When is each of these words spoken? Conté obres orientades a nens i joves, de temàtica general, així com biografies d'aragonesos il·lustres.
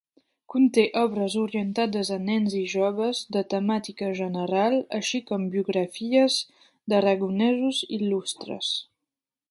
Conté 0.51 0.83
obres 1.01 1.35
orientades 1.41 2.09
a 2.15 2.17
nens 2.29 2.55
i 2.61 2.63
joves, 2.71 3.21
de 3.37 3.45
temàtica 3.53 4.09
general, 4.21 4.79
així 5.01 5.23
com 5.31 5.47
biografies 5.57 6.39
d'aragonesos 6.95 7.85
il·lustres. 8.01 8.77